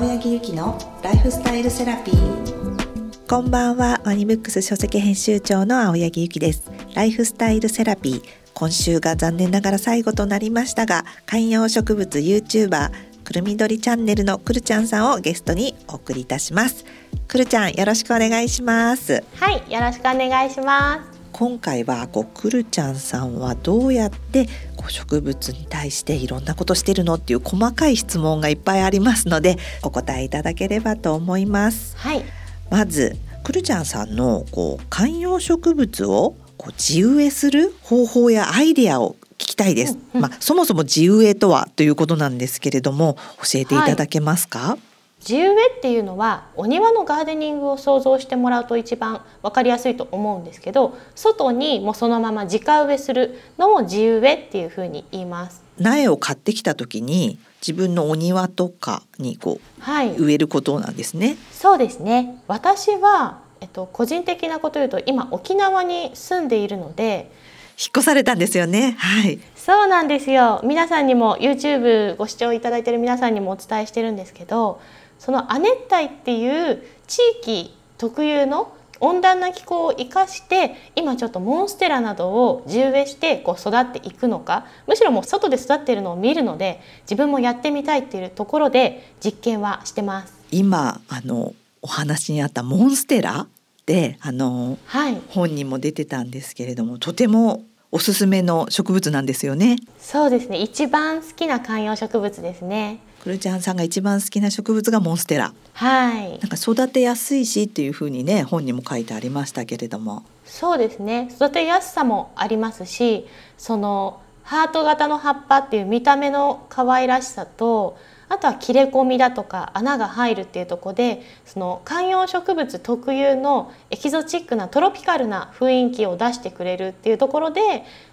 [0.00, 3.26] 青柳ゆきのライフスタイルセラピー。
[3.28, 4.00] こんばんは。
[4.02, 6.72] ワニブックス書籍編集長の青柳ゆきです。
[6.94, 8.22] ライフスタイルセラピー。
[8.54, 12.90] 今週が残念ながら最後となりましたが観葉植物 YouTuber
[13.24, 16.86] くるみどりチャンネルのくるちゃんさんをゲストにお送りいたします。
[17.28, 19.22] くるちゃんよろしくお願いします。
[19.34, 21.20] はいよろしくお願いします。
[21.32, 24.48] 今回はこうくるちゃんさんはどうやって
[24.80, 31.94] こう植物に対していろんなことしてるのっていう細かい質問がいっぱいありますのでお答えいただければと思います。
[31.98, 32.24] はい
[32.70, 39.94] まずくるちゃんさんのこう観葉植物をこう地植えする方法やアイデアを聞きたいです。
[39.94, 44.78] うんうんまあそもそも地植えとはということなんですけれども教えていただけますか？
[45.20, 61.36] 地植えっていうのはお庭のガーデニングを想像してもらうと一番わかりやすいと思うんですけど外にもうそのまま直植えするのを地植えっていうふうに言います苗を買ってきた時に自分のお庭とかにこはいう植えることなんですね。
[61.52, 67.30] そうですね私は、えっと、個人的なこと言うと今沖縄に住んでいるので
[67.78, 68.94] 引っ越されたんですよね。
[68.98, 69.40] はい。
[69.56, 74.80] そうなんですよ皆さんにも YouTube ご視聴いただいている皆さんにもお伝えしてるんですけど
[75.20, 90.34] その亜熱帯っていう地域特有の温暖な気候を生かして今ちょっとモンステラなどを地植えしてこう育っていくのかむしろもう外で育っているのを見るので自分もやってみたいっていうところで実験はしてます。
[90.50, 93.46] 今あのお話にあったモンステラ
[93.86, 99.78] であのはい、本にも出てたんですけれどもとてもおすすめの植物なんですよね。
[99.98, 103.00] そうですね一番好きな観葉植物ですね。
[103.22, 105.52] くるちゃんさんが一番好きな植物がモンステラ。
[105.74, 110.24] はいなんか育てやすいしっていう風にね本にも書いてありましたけれども。
[110.44, 113.26] そうですね育てやすさもありますし
[113.56, 117.96] そのハート型の葉っぱっていう見た目の可愛らしさと
[118.28, 127.60] あとは切れ込みだとか穴が入るっていうところでその観葉植物特有のエキゾチックなトロピカルな雰囲気を出してくれるっていうところで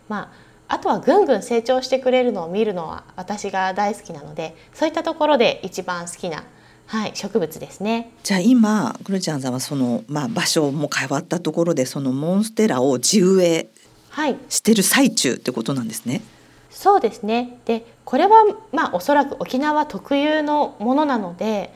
[0.09, 6.43] まああとはぐんぐん成長してくれるのを見るのは私が大好きなのでそういったところで一番好きな、
[6.87, 8.11] はい、植物ですね。
[8.23, 13.69] じゃあ今くるちゃんさんはその、まあ、場所も変わったところでそのモンステラを地植え
[14.17, 16.23] はい、してる最中ってことなんですね。
[16.71, 21.71] そうですねでこれはまあおそらく沖縄特有のものなので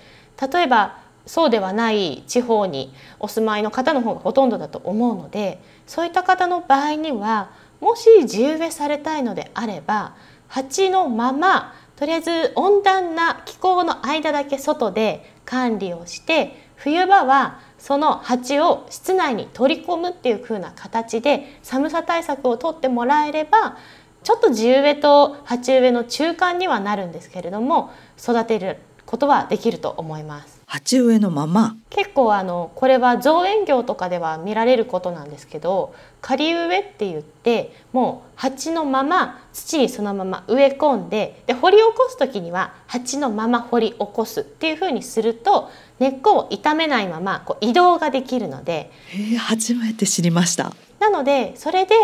[0.51, 0.97] 例えば
[1.27, 10.15] そうではない地方にお住まいの方の方がほとんどだと思うのでそういった方の場合にはもし地植えされたいのであれば
[10.47, 23.77] 鉢のままとりあえず温暖な気候の間だけ外で管理をして冬場はその鉢を室内に取り込むっていう風な形で寒さ対策をとってもらえれば
[24.23, 30.60] ちょっと地植えと鉢植えの中間にはなるんですけれども育てることはできると思います。
[30.71, 50.71] 鉢植えのまま結構あのこれは造園業とかでは見られることなんですけど仮植えって言ってもう鉢のまま土にそのまま植え込んでで掘り起こす時には鉢のまま掘り起こすっていう風にすると根っこを傷めないままこう移動ができるのでえー、初めて知りました。
[51.01, 51.95] なのでそれで、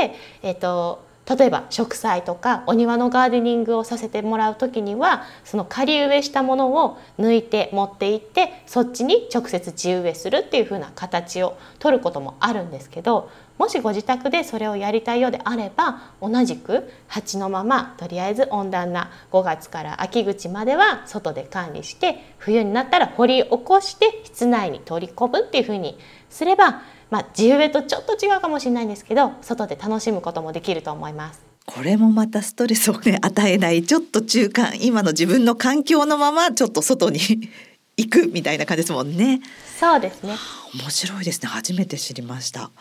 [0.42, 25.98] えっと例えば植栽とかお庭のガーデニングをさせてもらう時にはその仮植えしたものを抜いて持って行ってそっちに直接地植えするっていう風な形を取ることもあるんですけどもしご自宅でそれをやりたいようであれば同じく鉢のままとりあえず温暖な5月から秋口までは外で管理して冬になったら掘り起こして室内に取り込むっていう風に
[26.30, 31.42] すればまあ、地植えとちょっと違うかもしれないんですけど外で楽しむこともできると思います。
[31.66, 37.20] これもまたストレスをね与えないちょっと中間今の自分の環境のままちょっと外に
[37.98, 39.42] 行くみたいな感じですもんね。
[39.80, 40.36] そうですね。
[40.74, 42.72] 面白いですね初めて知りました。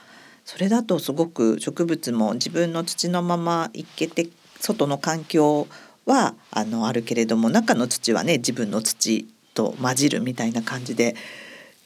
[0.47, 4.29] それだとすごく植物も自分の土のまま行けて
[4.61, 5.67] 外の環境
[6.07, 11.17] はあのあるけれども中の土はね自分の土と混じるみたいな感じで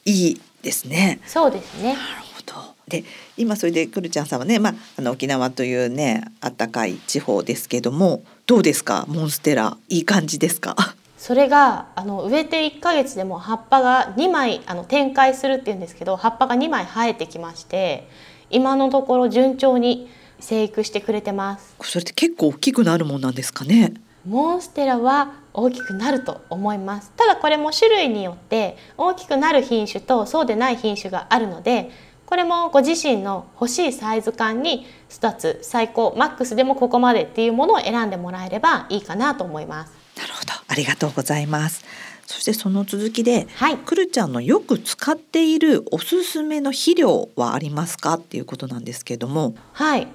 [0.05, 1.19] いいですね。
[1.25, 1.93] そうですね。
[1.95, 1.99] なる
[2.35, 2.75] ほど。
[2.87, 3.03] で
[3.35, 9.05] 今それでくるちゃんさんはね、まあ、あの沖縄というね暖かい地方ですけどもどうですか？
[9.07, 10.75] モンステラいい感じですか？
[11.17, 18.07] それがあの植えて1ヶ月でも葉っぱが2枚あの展開するっていうんですけど葉っぱが2枚生えてきまして
[18.51, 20.09] 今のところ順調に
[20.39, 21.75] 生育してくれてます。
[21.81, 23.93] それって結構大きくなるもんなんですかね？
[24.25, 27.11] モンステラは大きくなると思います。
[27.17, 31.89] ただこれも種類によって大きくなる品種とそうでない品種があるので
[32.25, 39.93] これもご自身の欲しいサイズ感に育つ最高マックスでもここまでっていうものを選んでもらえればいいかなと思います。
[40.17, 40.53] なるほほど。
[40.67, 41.83] ありがとうございます
[42.31, 43.77] そしてその続きで、はい。
[43.77, 49.55] くるちゃんのよく使っているおすすめの肥料はありますかっていうことなんですけども。
[49.73, 50.07] はい。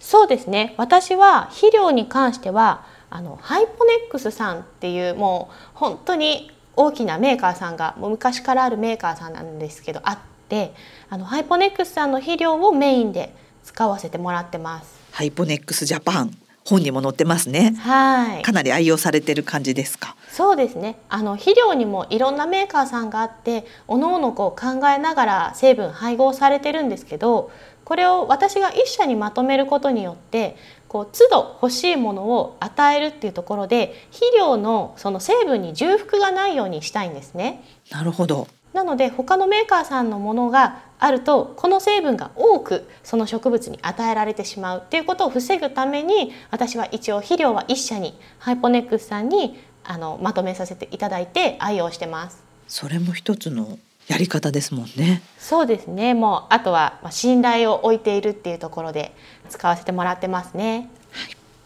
[0.00, 0.74] そうですね。
[0.76, 10.18] 私は肥料に関してはあのハイポネックスさんっていうもう本当に大きなメーカーさんがもう昔からあるメーカーさんなんですけどあっ
[10.48, 10.74] て
[11.08, 15.00] あのハイポネックスさんの肥料をメインで使わせてもらってます。
[15.12, 17.74] ハイポネックスジャパン本にも載ってますね。
[17.78, 18.42] はい。
[18.42, 20.16] かなり愛用されてる感じですか？
[20.30, 20.96] そうですね。
[21.08, 27.50] あの肥料にもいろんなメーカーさんがあっておのおのこう考えながら成分配合されてるんですけど
[27.84, 30.56] これを私が一社にまとめることによって
[30.88, 37.62] こう都度欲しいものを与えるっていうところで肥料のその成分に重複がないようにしたいんですね。
[37.90, 44.82] なるほどなので他のメーカーさんのものがあるとこの成分が多くその植物に与えられてしまう。
[44.84, 52.42] っていうことを防ぐために私は一応肥料は一社にハイポネックスさんにあのまとめさせていただいて愛用してます。
[52.68, 53.78] それも一つの
[54.08, 55.22] やり方ですもんね。
[55.38, 56.14] そうですね。
[56.14, 59.14] もうあとはまあ信頼を置いているっていうところで
[59.48, 60.88] 使わせてもらってますね。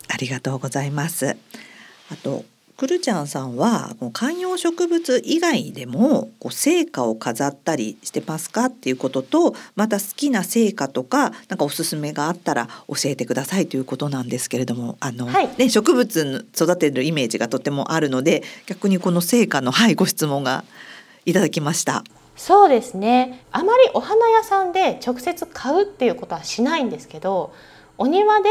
[0.09, 1.37] ありがとうございます。
[2.11, 2.44] あと
[2.76, 20.64] くるちゃんさんは観葉植物以外でもこう成果を飾ったりしてますかっていうこととまた好きな成果とかなんかおすすめがあったら教えてくださいということなんですけれどもあの、はいね、植物育てるイメージがとてもあるので逆にこの成果の、はい、ご質問が
[21.25, 22.05] いただきました。
[22.37, 27.55] そうですねあまりお花屋さんで直接買うっていうことはしないんですけど
[27.96, 28.50] お庭で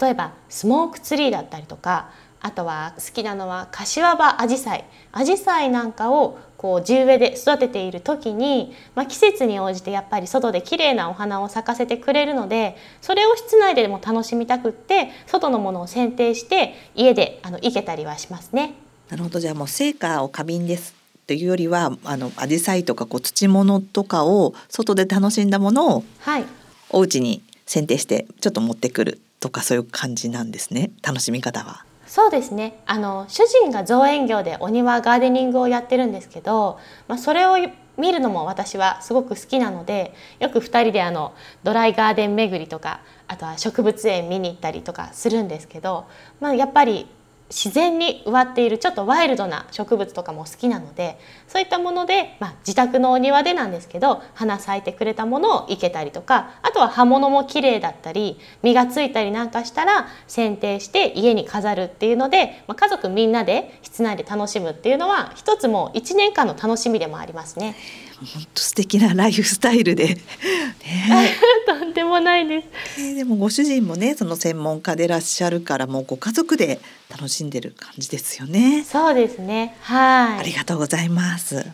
[0.00, 2.10] 例えばスモークツリーだったりとか
[2.40, 18.74] あとは好きなのは柏葉アジサイアジサイなんかをこう地植えで育てている時に、まあ、季節に応じてやっぱり外で綺麗なお花を咲かせてくれるのでそれを室内でも楽しみたくって外のものを選定して家であの生けたりはしますね。
[19.08, 20.94] なるほどじゃあもう成果を花瓶です
[21.26, 26.44] というよりはあの紫陽花とかこう土物とかを外で楽しんだものをはい
[26.90, 31.89] お家に選定してちょっと持ってくるとかそういう感じなんですね楽しみ方は。
[32.10, 32.82] そうですね。
[32.86, 36.76] あの主人が造園業でお庭ガーデニングをやってるんですけど、
[37.06, 37.56] まあ、それを
[37.96, 46.08] 見るのも私はすごく好きなのでよく2人であのドライガーデン巡りとかあとは植物園見に行ったりとかするんですけど、
[46.40, 47.06] まあ、やっぱり
[47.50, 51.18] 自然に植わっているちょっとワイルドな植物とかも好きなので
[51.48, 67.74] そういったもので、まあ、自宅のお庭でなんですけど花咲いてくれたものを生けたりとかあとは葉物も綺麗だったり実がついたりなんかしたら剪定して家に飾るっていうので、まあ、家族みんなで室内で楽しむっていうのは一つもう1年間の楽しみでもありますね。
[68.20, 70.16] 本当素敵なライフスタイルで、ね
[71.66, 72.66] とんでもないです。
[73.00, 78.84] えでもご主人もねその専門家でいらっしゃるからもうご家族で楽しんでる感じですよね。
[78.84, 79.76] そうですね。
[79.82, 80.38] はい。
[80.38, 81.66] ありがとうございます。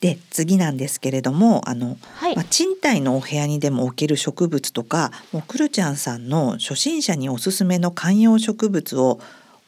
[0.00, 9.20] で次なんですけれどもあの、はいまあ、賃貸のお部屋にでも置ける植物とかもうくるちゃんさんの初心者におすすめの観葉植物を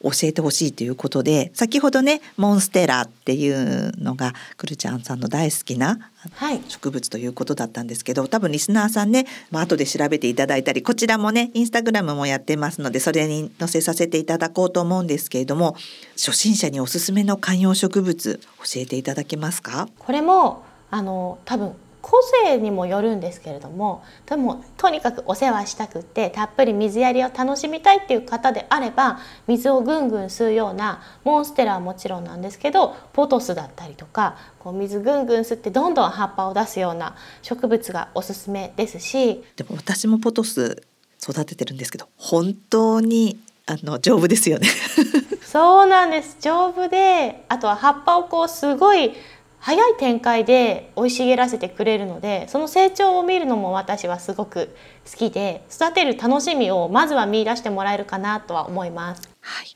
[0.05, 6.61] 教えてほしいということで先ほどねモンステラっていうのがくるちゃんさんの大好きなはい。
[6.67, 15.75] 植物ということだったんですけど多分リスナーさんね、まあ後で調べていただいたりこちらもねインスタグラムもやってますのでそれに載せさせていただこうと思うんですけれども
[16.15, 19.89] 初心者におすすめの観葉植物教えていただけますか？
[19.97, 21.73] これもあの多分
[22.07, 39.43] 個性にもよるんですけれどもでもとにかくお世話したくってたっぷり水やりを楽しみたいっていう方であれば水をぐんぐん吸うようなモンステラはもちろんなんですけどポトスだったりとかこう水ぐんぐん吸ってどんどん葉っぱを出すような植物がおすすめですし。
[39.55, 40.83] でも私もポトス
[41.19, 44.67] 育ててるんですけど本当にあの丈夫ですよね。
[45.41, 46.37] そうなんです。
[46.39, 49.13] 丈夫であとは葉っぱをこうすごい
[49.65, 54.75] 早い展開で生い茂らせてくれるのでその成長を見るのも私はすごく
[55.11, 59.27] 好きで育てる楽しみをまずは見出してもらえるかなとは思います。
[59.41, 59.75] はい。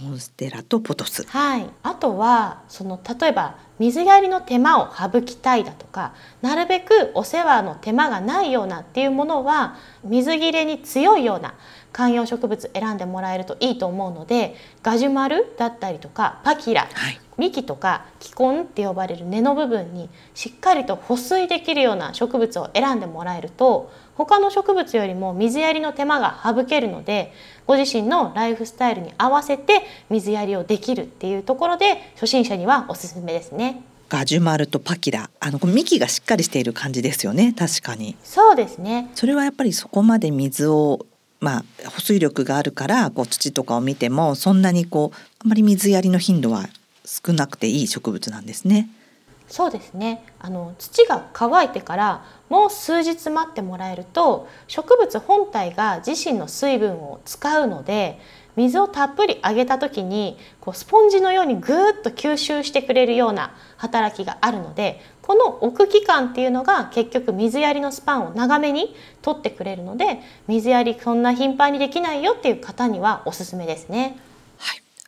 [0.00, 1.26] モンステラとポトス。
[1.28, 11.56] はい、あとはその例えば水やりの手間を省きたいだとかなるべくお世話の手間がないようなっていうものは水切れに強いような
[11.92, 27.32] 観葉植物選んでもらえるといいと思うのでガジュマルだったりとかパキラはい幹とか気根って呼ばれる根の部分にしっかりと保水できるような植物を選んでもらえると他の植物よりも水やりの手間が省けるので
[27.66, 33.82] ご自身のライフスタイルに合わせて水やりをできるっていうところで初心者にはおすすめですね。
[34.08, 35.30] ガジュマルとパキラ。
[35.40, 37.54] あの幹がしっかりしている感じですよね。
[37.58, 38.16] 確かに。
[38.22, 39.10] そうですね。
[39.14, 41.06] それはやっぱりそこまで水を
[41.40, 46.68] まあ保水力があるからこう土とかを見てもそんなにこうあまり水やりの頻度は
[47.04, 48.88] 少なくていい植物なんですね。
[49.46, 58.18] そうですねあの土が乾いてからもう数日待ってもらえると植物本体が自身の水分を使うので
[58.56, 74.18] 水をたっぷりあげた時にこうスポンジのようにぐーっと吸収してくれるような働きがあるのでこの置く期間っていうのが結局水やりのスパンを長めに取ってくれるので水やりそんな頻繁にできないよっていう方にはおすすめですね。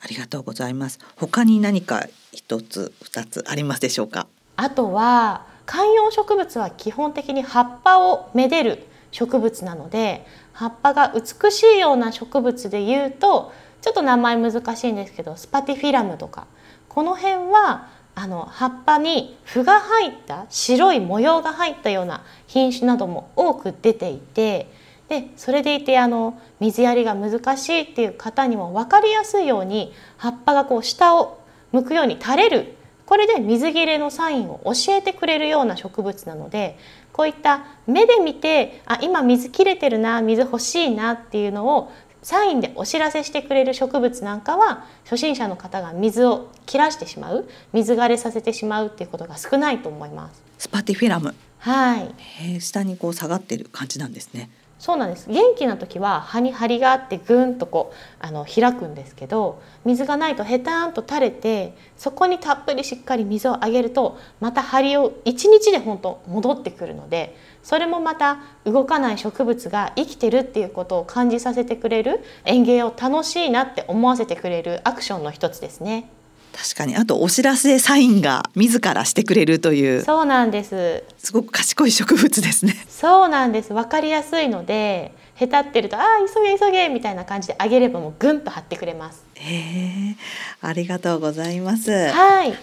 [0.06, 1.00] ありがとうございます。
[1.16, 4.28] 他に何か一つ二つありますでしょうか？
[4.54, 16.46] あとは観葉植物は基本的に葉っぱをめでる植物なので葉っぱが美しいような植物でいうとちょっと名前難しいんですけどスパティフィラムとか
[16.88, 24.70] この辺はあの葉っぱに斑が入った白い模様が入ったような品種なども多く出ていて
[25.08, 31.40] でそれでいてあの水やりが難しいっていう方にも分かりやすいように葉っぱがこう下を
[31.72, 32.76] 向くように垂れる。
[33.06, 36.76] これで水切れのサインを教えてくれるような植物なので
[37.12, 50.42] こういった目で見てあ今水切れてるな水欲しいなっていうのをサインでお知らせしてくれる植物なんかは初心者の方が水を切らしてしまう水枯れさせてしまうっていうことが少ないと思います。
[50.58, 51.32] スパティフィラム。
[51.58, 52.60] はい。
[52.60, 76.10] 下にこう下がってる感じなんですねそうなんです元気な時は葉に張りがあってぐんとこうあの開くんですけど水がないとヘターンと垂れてそこにたっぷりしっかり水をあげるとまた張りを1日で本当戻ってくるのでそれもまた動かない植物が生きてるっていうことを感じさせてくれる園芸を楽しいなって思わせてくれるアクションの一つですね。
[76.56, 76.96] 確かに。
[76.96, 80.02] あとお知らせサインが自らしてくれるという。
[80.02, 81.04] そうなんです。
[81.18, 82.74] すごく賢い植物ですね。
[82.88, 83.74] そうなんです。
[83.74, 89.22] わかりやすいのでへたってるとああ急げ急げみたいな感じであげればもうぐんと張ってくれます。
[89.34, 90.16] へえ
[90.62, 91.90] ありがとうございます。
[91.90, 92.54] はい。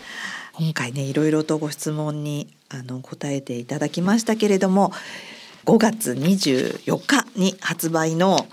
[0.54, 4.92] 今回ねいろいろとご質問にあの答えていただきましたけれども
[5.66, 8.48] 5月24日に発売の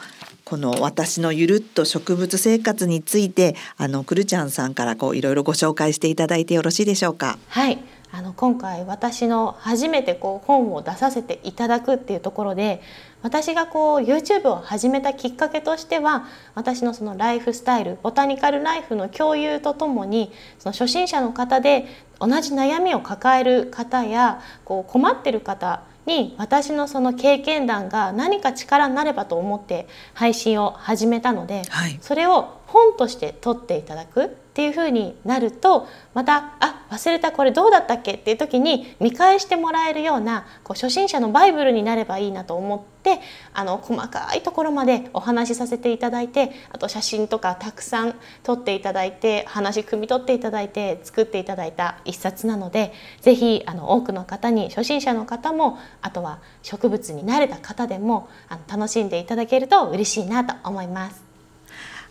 [0.50, 7.38] この私のゆるっと植物生活についてあのくるちゃんさんからこういろいろご紹介していただいてよろしいでしょうか？
[7.46, 7.78] はい
[8.10, 12.82] あの今回私の初めてこう本を出させていただくっていうところで
[13.22, 16.26] 私がこう YouTube を始めたきっかけとしては
[16.56, 21.86] 私のそのライフスタイルボタニカルライフの共有とともにその初心者の方で
[22.18, 38.14] 同じ悩みを抱える方やこう困ってる方に私のその経験談が何か力になればと思って配信を始めたので、はい、それを本として取っていただくっていう風になるとまたあ忘れたこれどうだったっけ？
[38.14, 43.20] っていう時に見返してもらえるようなこう初心者のバイブルになればいいなと思って
[43.54, 61.29] あの細かいところまでお話しさせていただいてあと写真とかたくさん撮っていただいて話汲み取っていただいて作っていただいた一冊なので是非あの多くの方に初心者の方もあとは植物に慣れた方でもあの楽しんでいただけると嬉しいなと思います。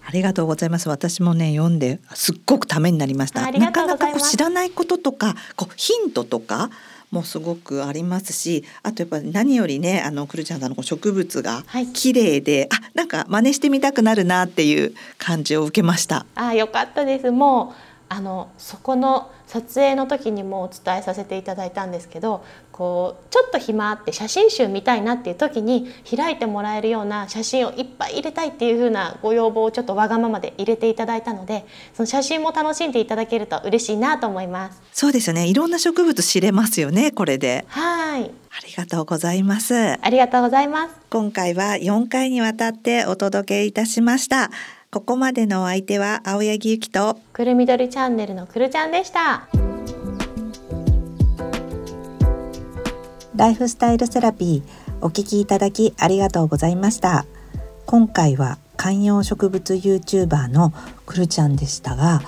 [0.10, 0.89] ありがとうございます。
[0.89, 3.42] 私もね読んですっごくためになりました。
[3.51, 6.72] なかなかこう知らないこととかこうヒントとか
[7.12, 11.63] もすごくありますしあとやっぱ何よりねあのくるちゃんさんの植物が
[11.94, 16.25] 綺麗で、はい、あなんか真似してみたくなるなっていう感じを受けました。
[16.34, 17.75] あよかったですもう
[18.10, 31.65] あのそこの撮影の時にもお伝えさせていただいたんですけどこうちょっと暇あって写真集見たいなっていう時に開いてもらえるような写真をいっぱい入れたいっていう風なご要望をちょっとわがままで入れていただいたので
[31.96, 34.82] その写真も楽しんでいただけると嬉しいなと思います。
[34.94, 35.48] そうですよね。
[35.48, 37.65] いろんな植物知れますよねこれで。
[37.70, 38.32] はい。
[38.51, 39.75] ありがとうございます。
[39.75, 40.96] ありがとうございます。
[41.10, 44.51] 今回は4回にわたってお届けいたしました
[44.91, 49.48] ここまでのお相手は青柳ゆきとくるみどりチャンネルのくるちゃんでした。
[53.36, 57.27] ライフスタイルセラピーお聞きいただきありがとうございました。
[57.86, 60.74] 今回は観葉植物 YouTuber の
[61.05, 62.24] くるちゃんでしたが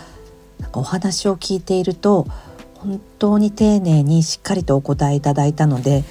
[0.73, 2.27] お話を聞いていると
[2.75, 6.03] 本当に丁寧にしっかりとお答えいただいたので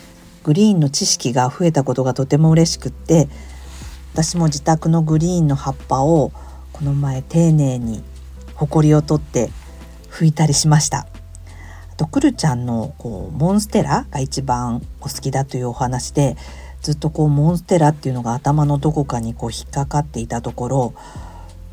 [0.42, 3.28] グリーンの知識が増えたことがとても嬉しくって
[4.12, 6.32] 私も自宅のグリーンの葉っぱを
[6.72, 8.02] この前丁寧に
[8.54, 9.50] ほこりを取って
[10.10, 11.06] 拭いたりしました。
[11.92, 16.36] あとくるちゃんのこうモンステラが一番お好きだというお話で
[16.80, 20.94] ずっとこうモンステラっていうのが頭のどこかにこう引っかかっていたところ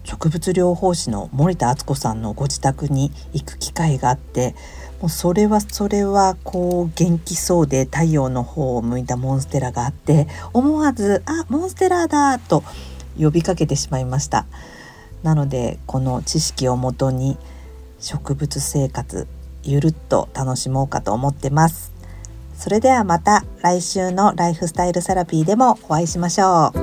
[0.04, 4.56] 植物療法士の森田敦子さんのご自宅に行く機会があって
[5.02, 12.64] もうそれはそれはこう元気そうで太陽の方を向いたモンステラがあって思わず「あモンステラだ!」と
[13.20, 14.46] 呼びかけてしまいました。
[15.24, 17.38] なのでこの知識をもとに
[18.00, 19.28] 植物生活
[19.64, 21.92] ゆるっと楽しもうかと思ってます。
[22.58, 26.80] それではまた来週のライフスタイルセラピーでもお会いしましょう。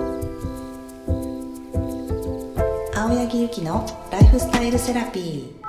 [2.97, 5.64] 青柳ゆきのライフスタイルセラピー。